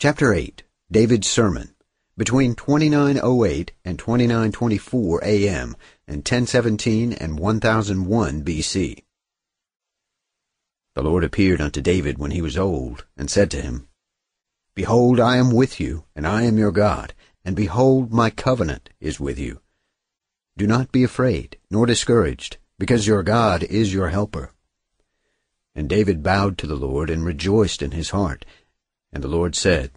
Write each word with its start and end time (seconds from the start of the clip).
Chapter 0.00 0.32
8 0.32 0.62
David's 0.92 1.28
Sermon 1.28 1.74
Between 2.16 2.54
2908 2.54 3.72
and 3.84 3.98
2924 3.98 5.24
AM 5.24 5.74
and 6.06 6.18
1017 6.18 7.14
and 7.14 7.36
1001 7.36 8.44
BC. 8.44 9.02
The 10.94 11.02
Lord 11.02 11.24
appeared 11.24 11.60
unto 11.60 11.80
David 11.80 12.16
when 12.16 12.30
he 12.30 12.40
was 12.40 12.56
old, 12.56 13.06
and 13.16 13.28
said 13.28 13.50
to 13.50 13.60
him, 13.60 13.88
Behold, 14.76 15.18
I 15.18 15.36
am 15.36 15.50
with 15.50 15.80
you, 15.80 16.04
and 16.14 16.28
I 16.28 16.44
am 16.44 16.58
your 16.58 16.70
God, 16.70 17.12
and 17.44 17.56
behold, 17.56 18.12
my 18.12 18.30
covenant 18.30 18.90
is 19.00 19.18
with 19.18 19.36
you. 19.36 19.62
Do 20.56 20.68
not 20.68 20.92
be 20.92 21.02
afraid, 21.02 21.58
nor 21.72 21.86
discouraged, 21.86 22.58
because 22.78 23.08
your 23.08 23.24
God 23.24 23.64
is 23.64 23.92
your 23.92 24.10
helper. 24.10 24.52
And 25.74 25.88
David 25.88 26.22
bowed 26.22 26.56
to 26.58 26.68
the 26.68 26.76
Lord 26.76 27.10
and 27.10 27.24
rejoiced 27.24 27.82
in 27.82 27.90
his 27.90 28.10
heart. 28.10 28.44
And 29.12 29.22
the 29.22 29.28
Lord 29.28 29.54
said, 29.54 29.92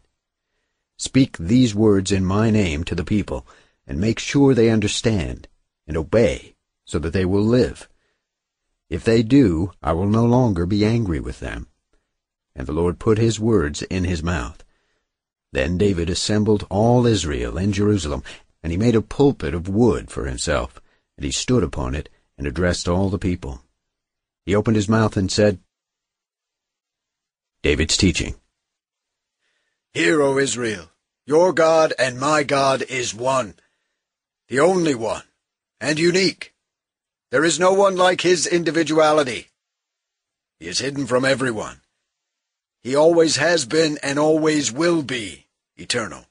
Speak 0.98 1.38
these 1.38 1.74
words 1.74 2.12
in 2.12 2.24
my 2.24 2.50
name 2.50 2.84
to 2.84 2.96
the 2.96 3.04
people, 3.04 3.46
and 3.88 4.00
make 4.00 4.20
sure 4.20 4.54
they 4.54 4.70
understand, 4.70 5.48
and 5.88 5.98
obey, 5.98 6.56
so 6.86 7.00
that 7.00 7.12
they 7.12 7.26
will 7.26 7.44
live. 7.44 7.90
If 8.90 9.04
they 9.04 9.24
do, 9.24 9.72
I 9.82 9.94
will 9.94 10.08
no 10.08 10.26
longer 10.26 10.66
be 10.66 10.86
angry 10.86 11.20
with 11.20 11.40
them. 11.40 11.68
And 12.56 12.68
the 12.68 12.74
Lord 12.74 13.00
put 13.00 13.18
his 13.18 13.40
words 13.40 13.82
in 13.84 14.04
his 14.04 14.22
mouth. 14.22 14.64
Then 15.52 15.78
David 15.78 16.10
assembled 16.10 16.68
all 16.70 17.06
Israel 17.06 17.58
in 17.58 17.72
Jerusalem, 17.72 18.24
and 18.62 18.72
he 18.72 18.78
made 18.78 18.96
a 18.96 19.02
pulpit 19.02 19.54
of 19.54 19.68
wood 19.68 20.12
for 20.12 20.26
himself, 20.26 20.82
and 21.18 21.26
he 21.26 21.32
stood 21.32 21.64
upon 21.64 21.96
it, 21.96 22.10
and 22.38 22.48
addressed 22.48 22.88
all 22.88 23.10
the 23.10 23.20
people. 23.20 23.62
He 24.46 24.56
opened 24.56 24.76
his 24.76 24.90
mouth 24.90 25.18
and 25.18 25.32
said, 25.32 25.60
David's 27.64 27.98
teaching. 27.98 28.36
Hear, 29.94 30.22
O 30.22 30.38
Israel, 30.38 30.90
your 31.26 31.52
God 31.52 31.94
and 32.00 32.18
my 32.18 32.44
God 32.44 32.82
is 32.82 33.14
one, 33.14 33.56
the 34.48 34.60
only 34.60 34.96
one, 34.96 35.24
and 35.82 36.00
unique. 36.00 36.54
There 37.30 37.44
is 37.44 37.60
no 37.60 37.74
one 37.74 37.98
like 37.98 38.22
his 38.22 38.48
individuality. 38.48 39.48
He 40.60 40.68
is 40.68 40.80
hidden 40.80 41.08
from 41.08 41.26
everyone. 41.26 41.82
He 42.84 42.96
always 42.96 43.36
has 43.36 43.66
been 43.66 44.00
and 44.02 44.18
always 44.18 44.72
will 44.72 45.04
be 45.04 45.48
eternal. 45.76 46.26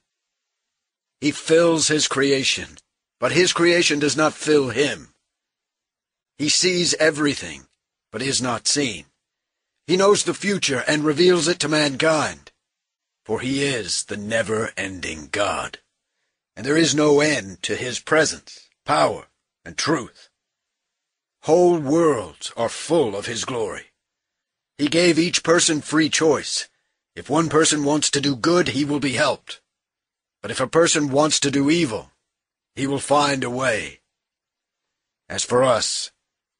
He 1.19 1.31
fills 1.31 1.87
his 1.87 2.07
creation, 2.07 2.77
but 3.19 3.31
his 3.31 3.53
creation 3.53 3.99
does 3.99 4.17
not 4.17 4.33
fill 4.33 4.69
him. 4.69 5.13
He 6.39 6.49
sees 6.49 6.95
everything, 6.95 7.67
but 8.11 8.23
is 8.23 8.41
not 8.41 8.67
seen. 8.67 9.05
He 9.85 9.97
knows 9.97 10.23
the 10.23 10.33
future 10.33 10.83
and 10.87 11.03
reveals 11.03 11.47
it 11.47 11.59
to 11.59 11.69
mankind, 11.69 12.50
for 13.23 13.39
he 13.39 13.63
is 13.63 14.03
the 14.05 14.17
never-ending 14.17 15.29
God, 15.31 15.79
and 16.55 16.65
there 16.65 16.77
is 16.77 16.95
no 16.95 17.19
end 17.19 17.61
to 17.63 17.75
his 17.75 17.99
presence, 17.99 18.69
power, 18.85 19.27
and 19.63 19.77
truth. 19.77 20.29
Whole 21.43 21.79
worlds 21.79 22.51
are 22.55 22.69
full 22.69 23.15
of 23.15 23.25
his 23.25 23.45
glory. 23.45 23.85
He 24.77 24.87
gave 24.87 25.17
each 25.19 25.43
person 25.43 25.81
free 25.81 26.09
choice. 26.09 26.67
If 27.15 27.29
one 27.29 27.49
person 27.49 27.83
wants 27.83 28.09
to 28.11 28.21
do 28.21 28.35
good, 28.35 28.69
he 28.69 28.85
will 28.85 28.99
be 28.99 29.13
helped. 29.13 29.61
But 30.41 30.51
if 30.51 30.59
a 30.59 30.67
person 30.67 31.09
wants 31.11 31.39
to 31.41 31.51
do 31.51 31.69
evil, 31.69 32.11
he 32.75 32.87
will 32.87 32.99
find 32.99 33.43
a 33.43 33.49
way. 33.49 33.99
As 35.29 35.43
for 35.43 35.63
us, 35.63 36.11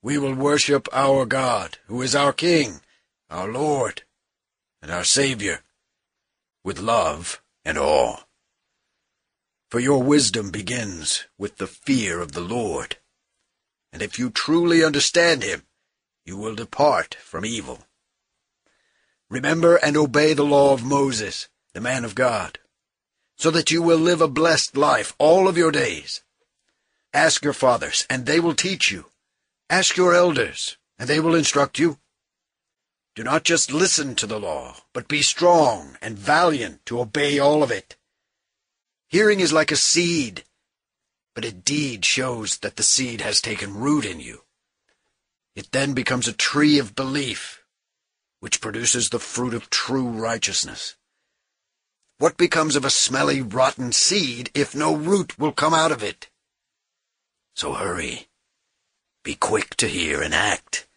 we 0.01 0.17
will 0.17 0.35
worship 0.35 0.87
our 0.93 1.25
God, 1.25 1.77
who 1.87 2.01
is 2.01 2.15
our 2.15 2.33
King, 2.33 2.81
our 3.29 3.51
Lord, 3.51 4.03
and 4.81 4.91
our 4.91 5.03
Savior, 5.03 5.61
with 6.63 6.79
love 6.79 7.41
and 7.65 7.77
awe. 7.77 8.17
For 9.69 9.79
your 9.79 10.03
wisdom 10.03 10.51
begins 10.51 11.25
with 11.37 11.57
the 11.57 11.67
fear 11.67 12.19
of 12.19 12.33
the 12.33 12.41
Lord, 12.41 12.97
and 13.93 14.01
if 14.01 14.19
you 14.19 14.29
truly 14.29 14.83
understand 14.83 15.43
him, 15.43 15.63
you 16.25 16.37
will 16.37 16.55
depart 16.55 17.15
from 17.15 17.45
evil. 17.45 17.79
Remember 19.29 19.77
and 19.77 19.95
obey 19.95 20.33
the 20.33 20.43
law 20.43 20.73
of 20.73 20.83
Moses, 20.83 21.47
the 21.73 21.81
man 21.81 22.03
of 22.03 22.15
God, 22.15 22.59
so 23.37 23.49
that 23.51 23.71
you 23.71 23.81
will 23.81 23.97
live 23.97 24.21
a 24.21 24.27
blessed 24.27 24.75
life 24.75 25.15
all 25.17 25.47
of 25.47 25.57
your 25.57 25.71
days. 25.71 26.21
Ask 27.13 27.43
your 27.43 27.53
fathers, 27.53 28.05
and 28.09 28.25
they 28.25 28.39
will 28.39 28.55
teach 28.55 28.91
you. 28.91 29.05
Ask 29.69 29.95
your 29.95 30.13
elders, 30.13 30.77
and 30.99 31.09
they 31.09 31.19
will 31.19 31.33
instruct 31.33 31.79
you. 31.79 31.97
Do 33.15 33.23
not 33.23 33.43
just 33.43 33.73
listen 33.73 34.15
to 34.15 34.27
the 34.27 34.39
law, 34.39 34.77
but 34.93 35.07
be 35.07 35.21
strong 35.21 35.97
and 36.01 36.17
valiant 36.17 36.85
to 36.85 37.01
obey 37.01 37.39
all 37.39 37.61
of 37.61 37.71
it. 37.71 37.97
Hearing 39.09 39.41
is 39.41 39.51
like 39.51 39.71
a 39.71 39.75
seed, 39.75 40.45
but 41.35 41.43
a 41.43 41.51
deed 41.51 42.05
shows 42.05 42.59
that 42.59 42.77
the 42.77 42.83
seed 42.83 43.19
has 43.21 43.41
taken 43.41 43.75
root 43.75 44.05
in 44.05 44.19
you. 44.19 44.43
It 45.55 45.71
then 45.71 45.93
becomes 45.93 46.27
a 46.27 46.33
tree 46.33 46.79
of 46.79 46.95
belief 46.95 47.61
which 48.39 48.59
produces 48.59 49.09
the 49.09 49.19
fruit 49.19 49.53
of 49.53 49.69
true 49.69 50.07
righteousness. 50.07 50.95
What 52.17 52.37
becomes 52.37 52.75
of 52.75 52.83
a 52.83 52.89
smelly, 52.89 53.41
rotten 53.41 53.91
seed 53.91 54.49
if 54.53 54.75
no 54.75 54.95
root 54.95 55.37
will 55.37 55.51
come 55.51 55.73
out 55.73 55.91
of 55.91 56.01
it? 56.03 56.29
So 57.55 57.73
hurry. 57.73 58.29
Be 59.23 59.35
quick 59.35 59.75
to 59.77 59.87
hear 59.87 60.21
and 60.21 60.33
act. 60.33 60.87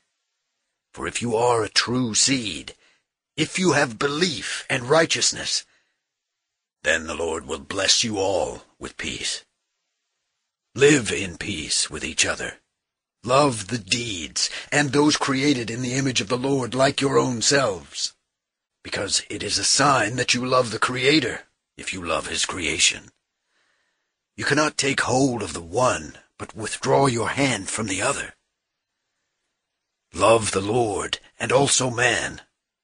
For 0.94 1.08
if 1.08 1.20
you 1.20 1.34
are 1.34 1.64
a 1.64 1.68
true 1.68 2.14
seed, 2.14 2.76
if 3.36 3.58
you 3.58 3.72
have 3.72 3.98
belief 3.98 4.64
and 4.70 4.88
righteousness, 4.88 5.64
then 6.84 7.08
the 7.08 7.16
Lord 7.16 7.48
will 7.48 7.58
bless 7.58 8.04
you 8.04 8.18
all 8.18 8.62
with 8.78 8.96
peace. 8.96 9.44
Live 10.76 11.10
in 11.10 11.36
peace 11.36 11.90
with 11.90 12.04
each 12.04 12.24
other. 12.24 12.58
Love 13.24 13.66
the 13.66 13.78
deeds, 13.78 14.48
and 14.70 14.92
those 14.92 15.16
created 15.16 15.68
in 15.68 15.82
the 15.82 15.94
image 15.94 16.20
of 16.20 16.28
the 16.28 16.38
Lord 16.38 16.76
like 16.76 17.00
your 17.00 17.18
own 17.18 17.42
selves. 17.42 18.14
Because 18.84 19.22
it 19.28 19.42
is 19.42 19.58
a 19.58 19.64
sign 19.64 20.14
that 20.14 20.32
you 20.32 20.46
love 20.46 20.70
the 20.70 20.78
Creator, 20.78 21.40
if 21.76 21.92
you 21.92 22.04
love 22.04 22.28
His 22.28 22.46
creation. 22.46 23.10
You 24.36 24.44
cannot 24.44 24.76
take 24.76 25.00
hold 25.00 25.42
of 25.42 25.54
the 25.54 25.62
one, 25.62 26.18
but 26.38 26.54
withdraw 26.54 27.06
your 27.06 27.30
hand 27.30 27.68
from 27.68 27.88
the 27.88 28.00
other. 28.00 28.34
Love 30.14 30.52
the 30.52 30.60
Lord, 30.60 31.18
and 31.40 31.50
also 31.50 31.90
man, 31.90 32.40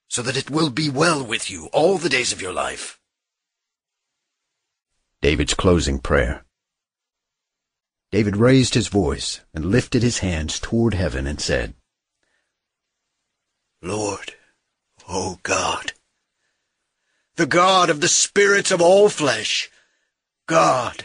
so 0.08 0.20
that 0.20 0.36
it 0.36 0.50
will 0.50 0.68
be 0.68 0.90
well 0.90 1.24
with 1.24 1.48
you 1.48 1.66
all 1.66 1.96
the 1.96 2.08
days 2.08 2.32
of 2.32 2.42
your 2.42 2.52
life. 2.52 2.98
David's 5.22 5.54
closing 5.54 6.00
prayer. 6.00 6.44
David 8.10 8.36
raised 8.36 8.74
his 8.74 8.88
voice 8.88 9.42
and 9.54 9.66
lifted 9.66 10.02
his 10.02 10.18
hands 10.18 10.58
toward 10.58 10.94
heaven 10.94 11.28
and 11.28 11.40
said, 11.40 11.74
Lord, 13.80 14.34
O 15.08 15.38
God, 15.44 15.92
the 17.36 17.46
God 17.46 17.90
of 17.90 18.00
the 18.00 18.08
spirits 18.08 18.72
of 18.72 18.82
all 18.82 19.08
flesh, 19.08 19.70
God, 20.46 21.04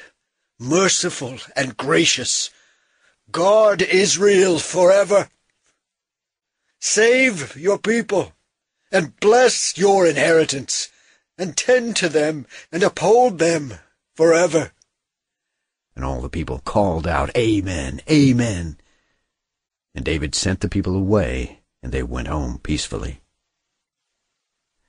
merciful 0.59 1.37
and 1.55 1.77
gracious, 1.77 2.49
guard 3.31 3.83
Israel 3.83 4.57
forever. 4.57 5.29
Save 6.87 7.57
your 7.57 7.79
people 7.79 8.33
and 8.91 9.19
bless 9.19 9.75
your 9.75 10.05
inheritance 10.05 10.89
and 11.35 11.57
tend 11.57 11.95
to 11.97 12.07
them 12.07 12.45
and 12.71 12.83
uphold 12.83 13.39
them 13.39 13.73
forever. 14.15 14.71
And 15.95 16.05
all 16.05 16.21
the 16.21 16.29
people 16.29 16.59
called 16.59 17.07
out, 17.07 17.35
Amen, 17.35 18.01
Amen. 18.09 18.77
And 19.95 20.05
David 20.05 20.35
sent 20.35 20.59
the 20.59 20.69
people 20.69 20.95
away, 20.95 21.63
and 21.81 21.91
they 21.91 22.03
went 22.03 22.27
home 22.27 22.59
peacefully. 22.59 23.19